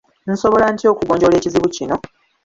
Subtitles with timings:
[0.31, 1.95] Nsobola ntya okugonjoola ekizibu kino?